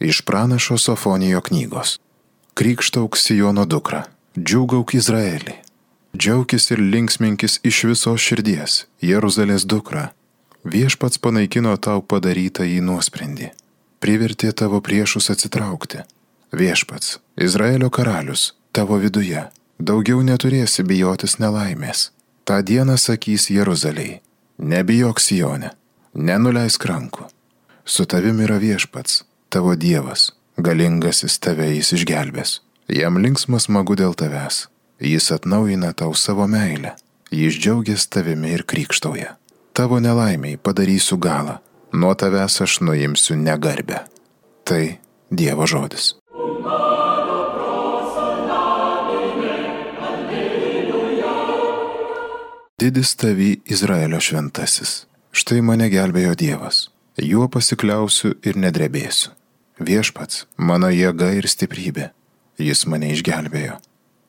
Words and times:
Iš 0.00 0.20
pranašo 0.20 0.78
Sofonijo 0.78 1.40
knygos. 1.40 1.98
Krikštauk 2.54 3.16
Sijono 3.16 3.64
dukra, 3.64 4.04
džiaugauk 4.38 4.94
Izraelį. 4.94 5.54
Džiaukis 6.16 6.70
ir 6.70 6.80
linksminkis 6.80 7.60
iš 7.62 7.84
visos 7.90 8.22
širdies, 8.22 8.84
Jeruzalės 9.02 9.66
dukra. 9.66 10.08
Viešpats 10.64 11.18
panaikino 11.18 11.76
tau 11.76 12.02
padarytą 12.02 12.66
į 12.66 12.80
nuosprendį. 12.82 13.50
Privertė 13.98 14.52
tavo 14.52 14.80
priešus 14.80 15.30
atsitraukti. 15.34 16.04
Viešpats, 16.54 17.18
Izraelio 17.36 17.90
karalius, 17.90 18.54
tavo 18.72 18.98
viduje. 19.02 19.44
Daugiau 19.78 20.22
neturėsi 20.22 20.82
bijotis 20.82 21.38
nelaimės. 21.42 22.10
Ta 22.44 22.62
diena 22.62 22.96
sakys 22.96 23.50
Jeruzalėjai. 23.50 24.20
Nebijok 24.58 25.20
Sijone, 25.22 25.70
nenuleisk 26.14 26.82
rankų. 26.90 27.28
Su 27.84 28.06
tavim 28.10 28.40
yra 28.42 28.56
viešpats, 28.58 29.22
tavo 29.48 29.74
Dievas, 29.74 30.32
galingasis 30.56 31.38
tave 31.40 31.68
jis 31.72 31.92
išgelbės. 31.96 32.58
Jam 32.88 33.18
linksmas 33.20 33.68
smagu 33.68 33.96
dėl 33.96 34.16
tavęs. 34.16 34.66
Jis 35.00 35.30
atnaujina 35.32 35.92
tau 35.96 36.14
savo 36.14 36.46
meilę. 36.50 36.94
Jis 37.30 37.58
džiaugiasi 37.60 38.10
tavimi 38.10 38.52
ir 38.56 38.64
krikštauja. 38.64 39.36
Tavo 39.72 40.00
nelaimiai 40.00 40.56
padarysiu 40.56 41.18
galą. 41.20 41.58
Nuo 41.92 42.14
tavęs 42.14 42.60
aš 42.64 42.80
nuimsiu 42.80 43.36
negarbę. 43.36 44.04
Tai 44.64 44.98
Dievo 45.30 45.66
žodis. 45.66 46.14
Didis 52.78 53.16
tavi 53.16 53.56
Izraelio 53.66 54.20
šventasis. 54.20 55.04
Štai 55.32 55.60
mane 55.62 55.90
gelbėjo 55.92 56.36
Dievas 56.38 56.86
juo 57.22 57.48
pasikliausiu 57.50 58.36
ir 58.46 58.58
nedrebėsiu. 58.58 59.34
Viešpats, 59.78 60.46
mano 60.56 60.90
jėga 60.90 61.30
ir 61.38 61.46
stiprybė, 61.50 62.10
jis 62.58 62.84
mane 62.90 63.12
išgelbėjo. 63.14 63.78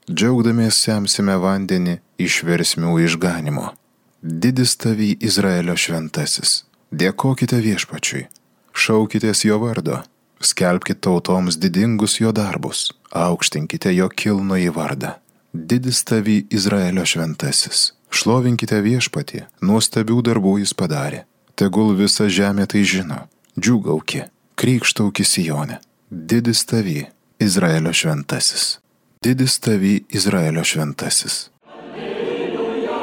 Džiaugdamės 0.10 0.78
semsime 0.86 1.36
vandenį 1.42 2.00
iš 2.22 2.42
versmių 2.46 2.96
išganimo. 3.06 3.72
Didis 4.22 4.76
tavy 4.78 5.12
Izraelio 5.20 5.76
šventasis. 5.78 6.64
Dėkokite 6.92 7.60
viešpačiui, 7.62 8.26
šaukitės 8.74 9.46
jo 9.46 9.60
vardo, 9.62 10.02
skelbkite 10.42 11.02
tautoms 11.06 11.60
didingus 11.62 12.18
jo 12.20 12.34
darbus, 12.34 12.90
aukštinkite 13.14 13.94
jo 13.94 14.10
kilno 14.10 14.58
į 14.58 14.74
vardą. 14.74 15.16
Didis 15.54 16.04
tavy 16.06 16.44
Izraelio 16.50 17.06
šventasis. 17.06 17.94
Šlovinkite 18.10 18.82
viešpatį, 18.82 19.44
nuostabių 19.62 20.24
darbų 20.26 20.56
jis 20.64 20.74
padarė 20.74 21.26
tegul 21.60 21.92
visa 22.00 22.30
žemė 22.32 22.68
tai 22.72 22.86
žino, 22.88 23.26
džiugauki, 23.60 24.24
krikštauki 24.60 25.24
Sijone, 25.24 25.78
didis 26.10 26.66
tavy, 26.66 27.06
Izraelio 27.40 27.94
šventasis, 27.94 28.80
didis 29.24 29.60
tavy, 29.60 30.04
Izraelio 30.10 30.64
šventasis. 30.64 31.50
Alleluja, 31.76 32.98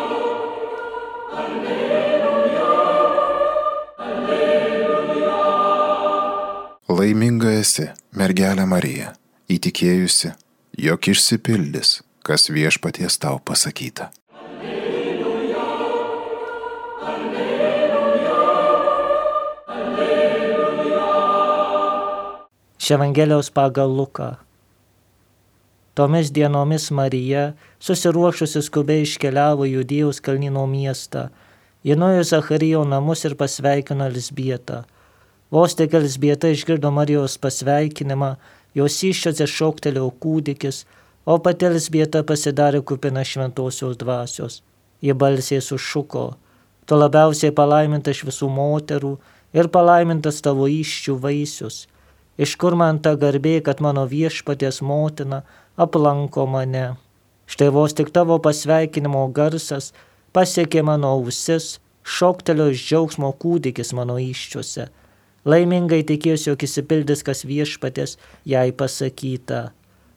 alleluja, 1.33 2.67
alleluja. 3.99 5.37
Laiminga 6.89 7.51
esi, 7.63 7.89
mergelė 8.13 8.67
Marija, 8.69 9.15
įtikėjusi, 9.49 10.35
jog 10.77 11.09
išsipildys, 11.09 12.03
kas 12.21 12.51
viešpaties 12.53 13.17
tau 13.25 13.41
pasakyta. 13.41 14.13
Iš 22.87 22.91
Evangelijos 22.91 23.51
pagal 23.51 23.91
Luką. 23.91 24.37
Tomis 25.95 26.31
dienomis 26.31 26.91
Marija, 26.91 27.55
susiruošusi 27.83 28.61
skubiai 28.63 29.03
iškeliavo 29.03 29.67
Judėjos 29.67 30.21
kalnino 30.23 30.63
miestą. 30.71 31.25
Ji 31.83 31.97
nuėjo 31.99 32.23
Zacharijo 32.29 32.85
namus 32.87 33.25
ir 33.27 33.35
pasveikino 33.41 34.07
Lisbietą. 34.17 34.85
Vos 35.51 35.75
tik 35.75 35.97
Lisbieta 35.99 36.53
išgirdo 36.55 36.93
Marijos 36.95 37.35
pasveikinimą, 37.43 38.31
jos 38.79 39.01
iščiose 39.11 39.51
šoktelėjo 39.57 40.07
kūdikis, 40.23 40.85
o 41.27 41.41
pati 41.43 41.73
Lisbieta 41.75 42.23
pasidarė 42.23 42.85
kupina 42.87 43.27
šventosios 43.27 43.99
dvasios. 43.99 44.61
Ji 45.03 45.19
balsiai 45.25 45.59
sušuko, 45.59 46.25
tu 46.87 47.03
labiausiai 47.03 47.51
palaiminta 47.51 48.15
iš 48.15 48.23
visų 48.31 48.55
moterų 48.63 49.17
ir 49.59 49.75
palaimintas 49.75 50.39
tavo 50.47 50.71
iščių 50.71 51.19
vaisius 51.27 51.83
iš 52.39 52.57
kur 52.61 52.77
man 52.77 53.01
ta 53.03 53.15
garbė, 53.17 53.61
kad 53.65 53.81
mano 53.81 54.05
viešpatės 54.09 54.83
motina 54.83 55.43
aplanko 55.77 56.47
mane. 56.47 56.97
Štai 57.47 57.71
vos 57.71 57.95
tik 57.95 58.11
tavo 58.11 58.39
pasveikinimo 58.43 59.27
garsas 59.33 59.93
pasiekė 60.37 60.83
mano 60.85 61.15
ausis, 61.17 61.79
šoktelio 62.03 62.69
iš 62.75 62.83
džiaugsmo 62.89 63.33
kūdikis 63.41 63.95
mano 63.97 64.19
iščiuose. 64.21 64.89
Laimingai 65.47 66.03
tikėsiu, 66.03 66.53
jog 66.53 66.65
įsipildys, 66.67 67.23
kas 67.23 67.45
viešpatės 67.47 68.17
jai 68.45 68.73
pasakyta. 68.75 69.71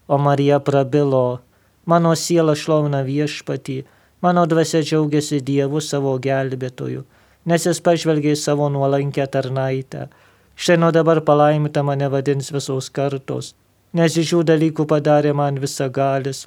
O 0.10 0.18
Marija 0.18 0.58
prabilo, 0.60 1.40
mano 1.86 2.16
siela 2.18 2.56
šlovina 2.58 3.04
viešpatį, 3.06 3.84
mano 4.26 4.48
dvasia 4.50 4.82
džiaugiasi 4.82 5.44
Dievu 5.46 5.84
savo 5.86 6.16
gelbėtoju, 6.18 7.06
nes 7.46 7.68
jis 7.70 7.82
pažvelgė 7.86 8.34
į 8.34 8.42
savo 8.42 8.72
nuolankę 8.74 9.28
tarnaitę 9.30 10.08
Štai 10.60 10.76
nuo 10.78 10.92
dabar 10.92 11.22
palaimita 11.24 11.82
mane 11.88 12.08
vadins 12.12 12.50
visos 12.52 12.90
kartos, 12.92 13.54
nes 13.96 14.16
iš 14.20 14.26
šių 14.30 14.40
dalykų 14.50 14.86
padarė 14.92 15.32
man 15.40 15.56
visagalis 15.64 16.42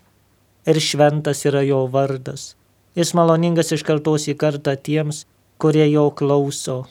ir 0.68 0.80
šventas 0.86 1.38
yra 1.48 1.62
jo 1.64 1.78
vardas. 1.94 2.42
Jis 2.92 3.14
maloningas 3.16 3.72
iš 3.72 3.84
kartos 3.88 4.26
į 4.28 4.34
kartą 4.42 4.74
tiems, 4.88 5.22
kurie 5.56 5.86
jo 5.88 6.10
klauso. 6.18 6.82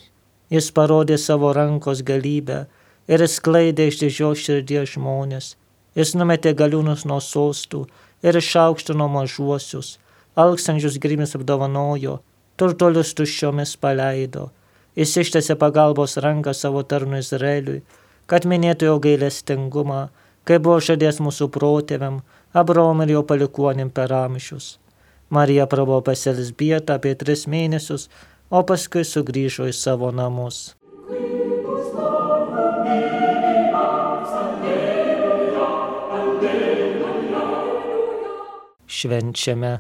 Jis 0.50 0.72
parodė 0.74 1.20
savo 1.22 1.52
rankos 1.54 2.02
galybę 2.08 2.64
ir 3.06 3.24
sklaidė 3.30 3.86
iš 3.92 4.00
didžios 4.02 4.42
širdies 4.48 4.96
žmonės. 4.96 5.52
Jis 5.94 6.16
numetė 6.18 6.56
galiūnus 6.58 7.04
nuo 7.06 7.20
sostų 7.22 7.84
ir 8.26 8.40
išaukštino 8.42 9.06
mažuosius, 9.18 10.00
alksančius 10.34 10.98
grimis 11.06 11.38
apdovanojo, 11.38 12.18
turtolius 12.58 13.14
tuščiomis 13.14 13.76
paleido 13.78 14.48
Jis 14.96 15.16
ištėsi 15.24 15.56
pagalbos 15.56 16.18
ranką 16.20 16.52
savo 16.58 16.84
tarnu 16.84 17.22
Izraeliui, 17.22 17.80
kad 18.28 18.44
minėtų 18.48 18.90
jo 18.90 18.98
gailestingumą, 19.04 20.02
kaip 20.44 20.66
buvo 20.68 20.82
žadės 20.84 21.22
mūsų 21.24 21.48
protėviam, 21.56 22.22
Abraom 22.52 23.06
ir 23.06 23.14
jo 23.16 23.22
palikuonim 23.24 23.90
per 23.90 24.12
amžius. 24.12 24.76
Marija 25.32 25.64
prabuvo 25.72 26.02
pas 26.04 26.26
Elsbietą 26.28 26.98
apie 27.00 27.14
tris 27.16 27.46
mėnesius, 27.48 28.10
o 28.52 28.60
paskui 28.68 29.06
sugrįžo 29.08 29.70
į 29.72 29.76
savo 29.76 30.12
namus. 30.12 30.74
Švenčiame 38.92 39.72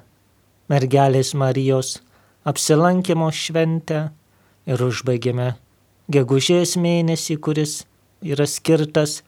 mergelės 0.71 1.33
Marijos 1.35 1.97
apsilankimo 2.47 3.27
šventę 3.35 3.99
ir 4.65 4.83
užbaigėme 4.85 5.53
gegužės 6.11 6.75
mėnesį, 6.77 7.37
kuris 7.37 7.81
yra 8.21 8.47
skirtas 8.47 9.21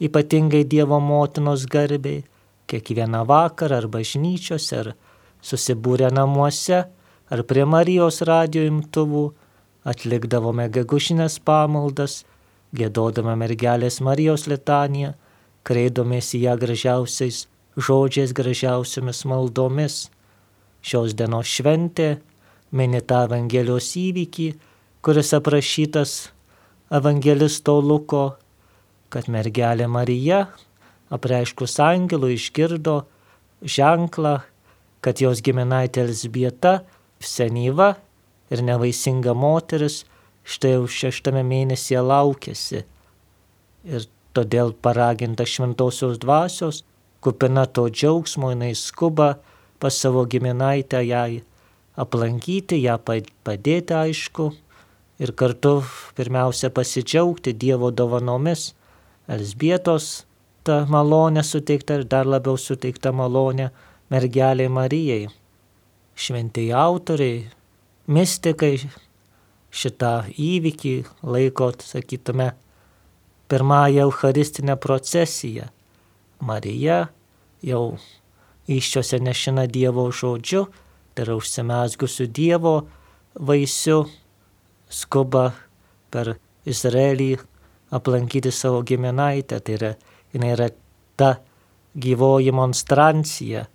ypatingai 0.00 0.64
Dievo 0.64 1.00
motinos 1.02 1.66
garbiai, 1.66 2.24
kiekvieną 2.68 3.24
vakarą 3.26 3.82
ar 3.82 3.88
bažnyčiose, 3.90 4.78
ar 4.82 4.94
susibūrę 5.42 6.10
namuose, 6.14 6.84
ar 7.30 7.44
prie 7.48 7.64
Marijos 7.64 8.22
radio 8.28 8.64
imtuvų, 8.68 9.24
atlikdavome 9.88 10.68
gegužinės 10.72 11.38
pamaldas, 11.44 12.22
gėdodama 12.76 13.34
mergelės 13.40 14.00
Marijos 14.04 14.46
litaniją, 14.50 15.14
kreidomės 15.64 16.34
į 16.36 16.44
ją 16.46 16.56
gražiausiais 16.60 17.46
žodžiais, 17.78 18.34
gražiausiamis 18.36 19.24
maldomis. 19.28 20.08
Šios 20.82 21.14
dienos 21.18 21.48
šventė 21.50 22.18
mini 22.70 23.00
tą 23.00 23.24
Evangelijos 23.26 23.90
įvykį, 23.98 24.48
kuris 25.08 25.32
aprašytas 25.32 26.10
evangelisto 26.92 27.78
Luko, 27.80 28.34
kad 29.08 29.30
mergelė 29.32 29.86
Marija, 29.88 30.42
apreiškus 31.08 31.78
angelų, 31.80 32.28
išgirdo 32.34 32.98
ženklą, 33.64 34.34
kad 35.00 35.22
jos 35.24 35.40
giminaitė 35.40 36.04
Elsbieta, 36.04 36.74
senyva 37.24 37.94
ir 38.52 38.64
nevaisinga 38.68 39.32
moteris, 39.32 40.02
štai 40.44 40.74
jau 40.74 40.84
šeštame 40.98 41.40
mėnesyje 41.54 42.04
laukėsi. 42.04 42.84
Ir 43.88 44.06
todėl 44.36 44.76
paraginta 44.76 45.48
šventosios 45.48 46.20
dvasios, 46.20 46.84
kupina 47.24 47.64
to 47.64 47.88
džiaugsmo, 47.88 48.52
jinai 48.52 48.74
skuba 48.76 49.38
pas 49.80 50.04
savo 50.04 50.28
giminaitę 50.28 51.00
jai 51.00 51.40
aplankyti, 51.96 52.84
ją 52.84 53.00
padėti 53.08 54.02
aišku, 54.04 54.52
ir 55.18 55.32
kartu 55.32 55.82
pirmiausia 56.16 56.70
pasidžiaugti 56.70 57.54
Dievo 57.60 57.90
dovanomis, 57.90 58.72
Elsbietos 59.28 60.24
ta 60.64 60.84
malonė 60.88 61.42
suteikta 61.44 61.98
ir 61.98 62.06
dar 62.08 62.28
labiau 62.28 62.56
suteikta 62.56 63.12
malonė 63.12 63.68
mergelė 64.10 64.68
Marijai. 64.72 65.28
Šventieji 66.18 66.72
autoriai, 66.74 67.42
mystikai 68.08 68.78
šitą 69.70 70.12
įvykį 70.32 70.94
laiko, 71.22 71.70
sakytume, 71.84 72.52
pirmąją 73.48 74.08
Eucharistinę 74.08 74.76
procesiją. 74.76 75.68
Marija 76.40 77.08
jau 77.62 77.98
iščiose 78.68 79.20
nešina 79.24 79.66
Dievo 79.66 80.08
žodžiu, 80.12 80.66
tai 81.14 81.26
yra 81.26 81.36
užsimesgusių 81.38 82.28
Dievo 82.32 82.74
vaisių, 83.34 83.98
skuba 84.88 85.52
per 86.10 86.36
Izraelį 86.68 87.36
aplankyti 87.94 88.52
savo 88.52 88.82
giminaitę, 88.82 89.60
tai 89.60 89.76
yra, 89.78 89.92
jinai 90.34 90.52
yra 90.56 90.68
ta 91.16 91.36
gyvoji 91.96 92.52
monstrancija, 92.52 93.66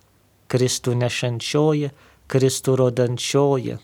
Kristų 0.50 0.94
nešančioji, 1.00 1.90
Kristų 2.30 2.76
rodančioji, 2.78 3.78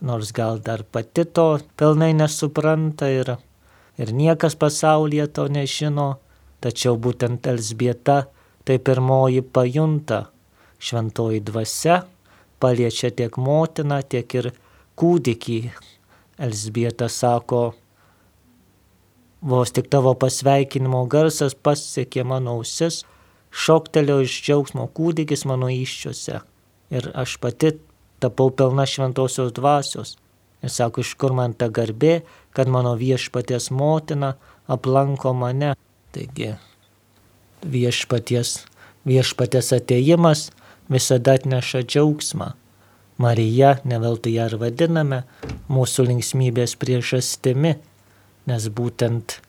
nors 0.00 0.32
gal 0.32 0.60
dar 0.64 0.84
pati 0.84 1.24
to 1.24 1.58
pilnai 1.76 2.14
nesupranta 2.16 3.10
ir, 3.12 3.34
ir 3.98 4.14
niekas 4.14 4.56
pasaulyje 4.56 5.26
to 5.36 5.48
nežino, 5.52 6.08
tačiau 6.64 6.96
būtent 6.96 7.46
Elsbieta 7.50 8.24
tai 8.64 8.78
pirmoji 8.78 9.42
pajunta. 9.42 10.28
Šventoji 10.78 11.40
dvasia 11.42 12.02
paliečia 12.62 13.10
tiek 13.10 13.34
motiną, 13.40 13.98
tiek 14.06 14.34
ir 14.38 14.52
kūdikį. 14.98 15.58
Elsbieta 16.38 17.08
sako, 17.10 17.72
vos 19.40 19.72
tik 19.74 19.88
tavo 19.90 20.14
pasveikinimo 20.14 21.04
garsas 21.10 21.54
pasiekė 21.54 22.24
mano 22.26 22.58
ausis, 22.58 23.02
šoktelėjo 23.50 24.22
iš 24.26 24.36
džiaugsmo 24.46 24.86
kūdikis 24.94 25.44
mano 25.50 25.70
iščiose. 25.72 26.40
Ir 26.94 27.10
aš 27.14 27.36
pati 27.42 27.74
tapau 28.22 28.50
pilna 28.54 28.86
šventosios 28.86 29.52
dvasios. 29.56 30.16
Ir 30.62 30.72
sako, 30.74 31.02
iš 31.02 31.14
kur 31.18 31.34
man 31.38 31.54
ta 31.54 31.68
garbė, 31.70 32.22
kad 32.54 32.70
mano 32.70 32.94
viešpaties 32.98 33.70
motina 33.70 34.34
aplanko 34.66 35.34
mane. 35.34 35.74
Taigi, 36.14 36.54
viešpaties, 37.62 38.64
viešpaties 39.06 39.74
ateimas 39.76 40.48
visada 40.90 41.36
atneša 41.38 41.84
džiaugsmą. 41.86 42.54
Marija, 43.18 43.76
neveltui 43.84 44.36
ją 44.36 44.46
ir 44.46 44.56
vadiname, 44.60 45.24
mūsų 45.66 46.06
linksmybės 46.06 46.76
priežastimi, 46.78 47.74
nes 48.46 48.68
būtent 48.70 49.40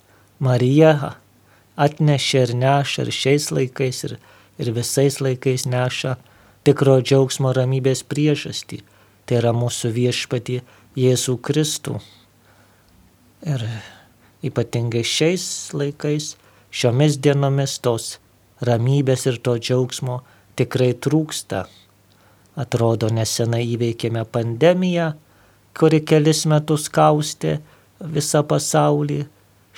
Marija 0.42 1.16
atnešė 1.80 2.42
ir 2.48 2.56
neša 2.64 3.06
ir 3.06 3.12
šiais 3.14 3.50
laikais, 3.54 4.02
ir, 4.08 4.16
ir 4.58 4.72
visais 4.76 5.20
laikais 5.22 5.68
neša 5.70 6.16
tikro 6.68 6.98
džiaugsmo 7.04 7.54
ramybės 7.56 8.02
priežastį. 8.10 8.82
Tai 9.30 9.38
yra 9.38 9.54
mūsų 9.54 9.94
viešpatį 9.94 10.58
Jėzų 10.98 11.36
Kristų. 11.46 12.00
Ir 13.46 13.68
ypatingai 14.50 15.04
šiais 15.06 15.46
laikais, 15.78 16.34
šiomis 16.74 17.20
dienomis 17.22 17.78
tos 17.86 18.16
ramybės 18.66 19.28
ir 19.30 19.38
to 19.46 19.56
džiaugsmo 19.62 20.24
tikrai 20.60 20.96
trūksta. 20.98 21.68
Atrodo, 22.58 23.10
nesenai 23.14 23.66
įveikėme 23.76 24.24
pandemiją, 24.26 25.12
kuri 25.78 26.02
kelis 26.02 26.46
metus 26.50 26.90
kaustė 26.90 27.60
visą 28.00 28.42
pasaulį. 28.48 29.26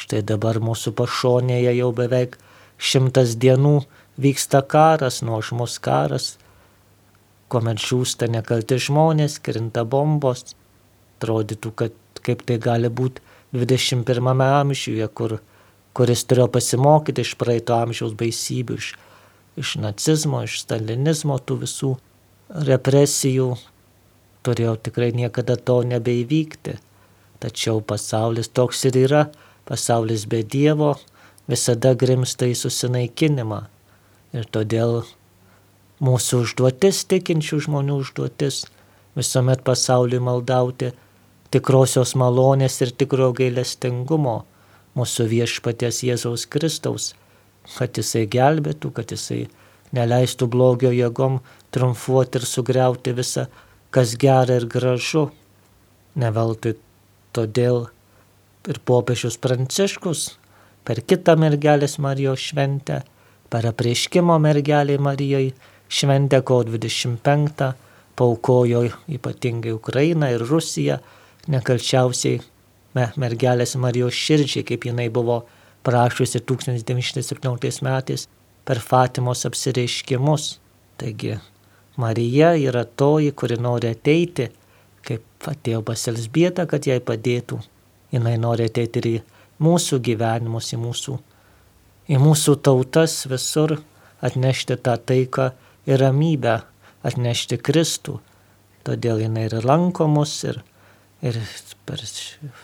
Štai 0.01 0.21
dabar 0.25 0.61
mūsų 0.63 0.93
pašonėje 0.97 1.75
jau 1.77 1.91
beveik 1.93 2.37
šimtas 2.79 3.35
dienų 3.37 3.81
vyksta 4.21 4.63
karas, 4.63 5.19
nuožmus 5.21 5.77
karas, 5.83 6.37
kuomet 7.51 7.83
žūsta 7.83 8.31
nekalti 8.31 8.79
žmonės, 8.79 9.37
krinta 9.43 9.83
bombos. 9.85 10.55
Atrodytų, 11.19 11.71
kad 11.77 12.23
kaip 12.25 12.41
tai 12.47 12.57
gali 12.57 12.89
būti 12.89 13.21
21 13.53 14.41
amžiuje, 14.47 15.07
kur, 15.13 15.37
kuris 15.93 16.23
turėjo 16.25 16.47
pasimokyti 16.55 17.21
iš 17.21 17.35
praeito 17.37 17.75
amžiaus 17.77 18.15
baisybių, 18.17 18.79
iš 18.79 18.95
iš 19.55 19.75
nacizmo, 19.81 20.43
iš 20.47 20.61
stalinizmo, 20.63 21.37
tų 21.39 21.61
visų 21.65 21.91
represijų. 22.51 23.55
Turėjau 24.45 24.75
tikrai 24.87 25.11
niekada 25.15 25.55
to 25.55 25.81
nebeįvykti. 25.85 26.77
Tačiau 27.41 27.81
pasaulis 27.81 28.49
toks 28.49 28.83
ir 28.89 28.97
yra, 29.05 29.23
pasaulis 29.65 30.27
be 30.29 30.41
Dievo 30.43 30.95
visada 31.49 31.93
grimsta 31.97 32.49
į 32.49 32.57
susinaikinimą. 32.57 33.61
Ir 34.37 34.45
todėl 34.53 35.01
mūsų 36.01 36.43
užduotis, 36.45 37.03
tikinčių 37.11 37.61
žmonių 37.67 37.97
užduotis, 38.01 38.65
visuomet 39.17 39.63
pasauliui 39.67 40.21
maldauti 40.23 40.91
tikrosios 41.51 42.13
malonės 42.15 42.79
ir 42.85 42.93
tikro 42.95 43.31
gailestingumo 43.37 44.37
mūsų 44.97 45.27
viešpaties 45.33 46.03
Jėzaus 46.07 46.47
Kristaus 46.49 47.11
kad 47.69 47.97
jisai 47.97 48.25
gelbėtų, 48.31 48.91
kad 48.95 49.11
jisai 49.13 49.45
neleistų 49.95 50.47
blogio 50.51 50.91
jėgom 50.95 51.39
triumfuoti 51.75 52.39
ir 52.39 52.47
sugriauti 52.47 53.13
visą, 53.17 53.47
kas 53.91 54.15
gera 54.19 54.59
ir 54.59 54.67
gražu. 54.71 55.29
Neveltui 56.19 56.75
todėl 57.35 57.85
ir 58.67 58.79
popiežius 58.85 59.39
Pranciškus 59.41 60.25
per 60.87 61.01
kitą 61.07 61.37
mergelės 61.39 61.97
Marijos 62.03 62.43
šventę, 62.51 63.01
per 63.51 63.67
apreiškimo 63.69 64.37
mergelį 64.41 64.97
Marijai 64.99 65.51
šventę 65.91 66.41
kovo 66.47 66.65
25 66.67 67.71
paukojo 68.19 68.83
ypatingai 69.11 69.73
Ukrainą 69.75 70.31
ir 70.35 70.43
Rusiją, 70.47 70.99
nekalčiausiai 71.51 72.41
mergelės 72.95 73.77
Marijos 73.79 74.17
širdžiai, 74.17 74.65
kaip 74.67 74.85
jinai 74.89 75.07
buvo 75.09 75.41
prašiusi 75.87 76.43
1917 76.45 77.87
metais 77.87 78.27
per 78.65 78.79
Fatimos 78.79 79.45
apsireiškimus. 79.45 80.57
Taigi 80.97 81.37
Marija 81.97 82.53
yra 82.55 82.83
toji, 82.85 83.31
kuri 83.31 83.57
nori 83.61 83.91
ateiti, 83.91 84.49
kaip 85.05 85.49
atėjo 85.51 85.81
pas 85.85 86.07
Elsbietą, 86.11 86.67
kad 86.69 86.87
jai 86.87 86.99
padėtų. 87.03 87.59
Jis 88.11 88.25
nori 88.43 88.67
ateiti 88.69 89.01
ir 89.01 89.07
į 89.11 89.15
mūsų 89.63 90.01
gyvenimus, 90.03 90.73
į 90.75 90.81
mūsų, 90.81 91.17
į 92.11 92.19
mūsų 92.21 92.57
tautas 92.65 93.21
visur, 93.31 93.77
atnešti 94.21 94.77
tą 94.83 94.97
taiką 94.97 95.51
ir 95.89 96.03
ramybę, 96.03 96.59
atnešti 97.07 97.57
Kristų. 97.57 98.19
Todėl 98.85 99.23
jinai 99.23 99.47
ir 99.47 99.57
lankomus 99.65 100.35
ir, 100.49 100.61
ir 101.21 101.37
per 101.85 102.01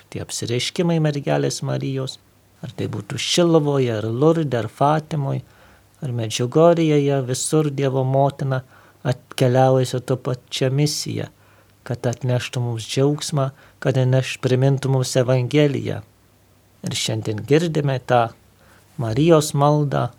tie 0.10 0.22
apsireiškimai 0.24 0.98
mergelės 1.02 1.62
Marijos 1.66 2.18
Ar 2.66 2.74
tai 2.74 2.88
būtų 2.90 3.20
Šilovoje, 3.22 3.92
ar 4.00 4.08
Lurde, 4.10 4.58
ar 4.58 4.68
Fatimoje, 4.72 5.44
ar 6.04 6.14
Medžiugorėje, 6.14 7.22
visur 7.28 7.70
Dievo 7.74 8.04
motina 8.08 8.62
atkeliauja 9.08 9.88
su 9.90 10.00
to 10.00 10.18
pačia 10.22 10.70
misija, 10.74 11.30
kad 11.88 12.06
atneštų 12.10 12.64
mums 12.64 12.88
džiaugsmą, 12.90 13.50
kad 13.84 13.98
neš 13.98 14.38
primintų 14.44 14.92
mums 14.94 15.16
Evangeliją. 15.20 16.02
Ir 16.86 16.98
šiandien 17.04 17.42
girdime 17.48 17.98
tą 18.00 18.28
Marijos 19.02 19.54
maldą, 19.54 20.10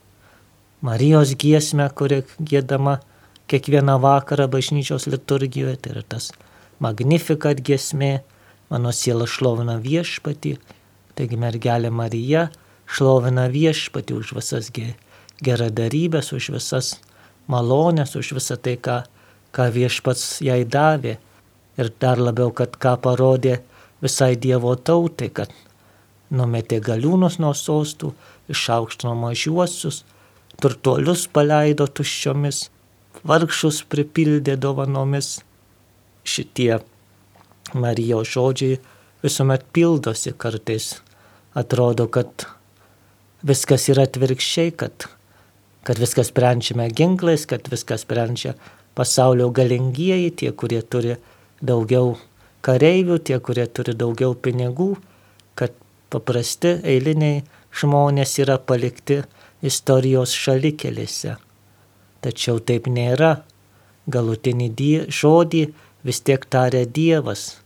Marijos 0.82 1.34
giesmę, 1.34 1.88
kuri 1.90 2.22
gėdama 2.38 3.00
kiekvieną 3.50 3.98
vakarą 4.02 4.46
bažnyčios 4.50 5.08
liturgijoje, 5.10 5.76
tai 5.82 5.96
yra 5.96 6.04
tas 6.06 6.32
Magnifikat 6.78 7.58
giesmė, 7.66 8.20
mano 8.70 8.92
siela 8.94 9.26
šlovina 9.26 9.80
viešpatį 9.82 10.52
Taigi 11.18 11.34
mergelė 11.34 11.90
Marija 11.90 12.44
šlovina 12.86 13.48
viešpatį 13.50 14.14
už 14.20 14.36
visas 14.36 14.68
geradarybės, 15.44 16.32
už 16.32 16.50
visas 16.56 16.96
malonės, 17.48 18.16
už 18.18 18.34
visą 18.38 18.58
tai, 18.60 18.76
ką, 18.76 19.02
ką 19.54 19.70
viešpats 19.74 20.40
jai 20.44 20.64
davė. 20.64 21.18
Ir 21.78 21.92
dar 22.02 22.18
labiau, 22.18 22.50
kad 22.50 22.74
ką 22.74 22.96
parodė 23.02 23.60
visai 24.02 24.34
Dievo 24.36 24.74
tautai, 24.74 25.30
kad 25.30 25.52
numetė 26.30 26.80
galiūnus 26.84 27.38
nuo 27.38 27.54
sostų, 27.54 28.12
išaukštino 28.50 29.14
mažiuosius, 29.18 30.02
turtuolius 30.60 31.26
paleido 31.32 31.86
tuščiomis, 31.86 32.66
vargšus 33.24 33.84
pripildė 33.88 34.58
dovanomis. 34.60 35.38
Šitie 36.28 36.80
Marijos 37.78 38.28
žodžiai 38.34 38.78
visuomet 39.22 39.64
pildosi 39.72 40.34
kartais 40.36 40.98
atrodo, 41.56 42.08
kad 42.08 42.46
viskas 43.46 43.88
yra 43.92 44.04
atvirkščiai, 44.08 44.74
kad, 44.76 45.08
kad 45.86 46.00
viskas 46.00 46.32
sprendžiame 46.32 46.88
ginklais, 46.90 47.46
kad 47.48 47.68
viskas 47.70 48.04
sprendžia 48.06 48.54
pasaulio 48.98 49.50
galingieji, 49.54 50.30
tie, 50.30 50.50
kurie 50.52 50.80
turi 50.82 51.16
daugiau 51.62 52.16
kareivių, 52.66 53.18
tie, 53.22 53.38
kurie 53.38 53.66
turi 53.70 53.94
daugiau 53.94 54.34
pinigų, 54.34 54.96
kad 55.58 55.74
paprasti 56.10 56.78
eiliniai 56.82 57.44
žmonės 57.74 58.38
yra 58.42 58.58
palikti 58.58 59.22
istorijos 59.62 60.34
šalikelėse. 60.34 61.36
Tačiau 62.24 62.58
taip 62.58 62.88
nėra. 62.90 63.42
Galutinį 64.08 64.70
žodį 65.12 65.66
vis 66.08 66.20
tiek 66.24 66.44
taria 66.48 66.86
Dievas, 66.86 67.58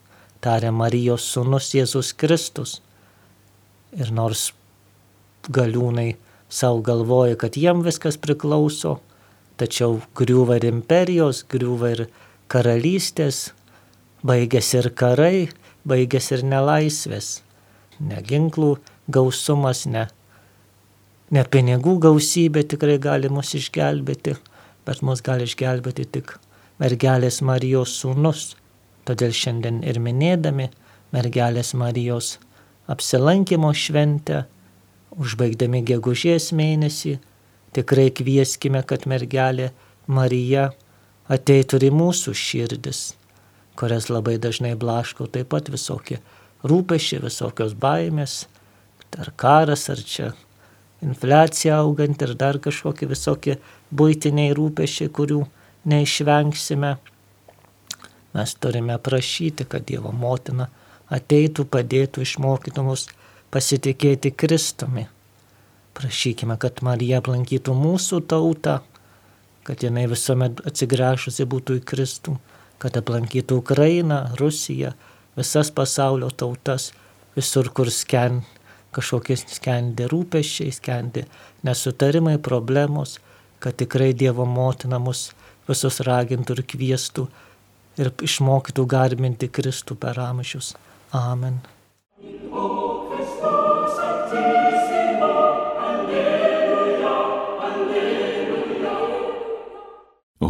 taria 0.42 0.72
Marijos 0.74 1.28
sūnus 1.30 1.70
Jėzus 1.76 2.10
Kristus. 2.18 2.80
Ir 3.94 4.10
nors 4.10 4.50
galiūnai 5.48 6.16
savo 6.52 6.82
galvoja, 6.84 7.36
kad 7.40 7.56
jiem 7.56 7.80
viskas 7.84 8.18
priklauso, 8.20 8.98
tačiau 9.56 10.00
griūva 10.18 10.58
ir 10.60 10.68
imperijos, 10.68 11.42
griūva 11.48 11.92
ir 11.94 12.04
karalystės, 12.52 13.52
baigėsi 14.26 14.80
ir 14.82 14.90
karai, 14.98 15.48
baigėsi 15.88 16.36
ir 16.36 16.44
nelaisvės, 16.50 17.30
ne 18.00 18.20
ginklų 18.28 18.74
gausumas, 19.12 19.86
ne, 19.86 20.06
ne 21.32 21.44
pinigų 21.48 21.96
gausybė 22.06 22.66
tikrai 22.74 22.98
gali 23.02 23.32
mus 23.32 23.54
išgelbėti, 23.56 24.36
bet 24.86 25.02
mus 25.06 25.24
gali 25.24 25.48
išgelbėti 25.48 26.08
tik 26.18 26.36
mergelės 26.82 27.40
Marijos 27.46 27.96
sūnus. 28.02 28.52
Todėl 29.08 29.32
šiandien 29.34 29.80
ir 29.88 29.98
minėdami 29.98 30.68
mergelės 31.14 31.72
Marijos 31.78 32.36
apsilankimo 32.92 33.72
šventę, 33.74 34.44
užbaigdami 35.18 35.82
gegužės 35.86 36.50
mėnesį, 36.56 37.18
tikrai 37.76 38.10
kvieskime, 38.14 38.82
kad 38.86 39.06
mergelė 39.08 39.70
Marija 40.06 40.70
ateitų 41.32 41.80
ir 41.80 41.88
į 41.88 41.92
mūsų 41.96 42.34
širdis, 42.36 43.02
kurias 43.78 44.08
labai 44.12 44.38
dažnai 44.42 44.74
blaško 44.78 45.28
taip 45.32 45.52
pat 45.52 45.70
visokie 45.72 46.20
rūpešiai, 46.64 47.22
visokios 47.24 47.74
baimės, 47.78 48.46
ar 49.18 49.32
karas, 49.36 49.88
ar 49.92 50.00
čia 50.00 50.32
infliacija 51.02 51.80
augant 51.82 52.22
ir 52.22 52.34
dar 52.38 52.58
kažkokie 52.62 53.08
visokie 53.10 53.58
būtiniai 53.92 54.54
rūpešiai, 54.56 55.10
kurių 55.12 55.42
neišvengsime. 55.88 56.92
Mes 58.32 58.54
turime 58.54 58.96
prašyti, 58.96 59.66
kad 59.68 59.84
Dievo 59.88 60.12
motina 60.16 60.70
ateitų, 61.12 61.66
padėtų, 61.68 62.22
išmokytų 62.24 62.84
mus 62.86 63.08
pasitikėti 63.52 64.32
Kristumi. 64.32 65.06
Prašykime, 65.92 66.56
kad 66.56 66.80
Marija 66.84 67.20
aplankytų 67.20 67.74
mūsų 67.76 68.22
tautą, 68.32 68.78
kad 69.68 69.84
jinai 69.84 70.06
visuomet 70.10 70.62
atsigręžusi 70.66 71.44
būtų 71.46 71.76
į 71.80 71.84
Kristų, 71.86 72.38
kad 72.82 72.96
aplankytų 72.98 73.60
Ukrainą, 73.60 74.22
Rusiją, 74.40 74.94
visas 75.36 75.70
pasaulio 75.70 76.30
tautas, 76.32 76.90
visur, 77.36 77.68
kur 77.76 77.92
sken, 77.92 78.40
kažkokie 78.96 79.36
skendi 79.40 80.08
rūpeščiai, 80.10 80.72
skendi 80.72 81.26
nesutarimai, 81.68 82.38
problemos, 82.42 83.18
kad 83.62 83.76
tikrai 83.78 84.12
Dievo 84.16 84.48
motina 84.48 84.98
mus 84.98 85.30
visus 85.68 86.00
ragintų 86.02 86.58
ir 86.58 86.64
kvieštų 86.74 87.26
ir 88.02 88.12
išmokytų 88.28 88.86
garbinti 88.88 89.52
Kristų 89.52 89.98
per 90.00 90.18
amžius. 90.24 90.74
Amen. 91.12 91.60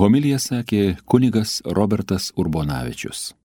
Homilija 0.02 0.40
sakė 0.42 0.97
kunigas 1.06 1.61
Robertas 1.78 2.32
Urbonavičius. 2.35 3.21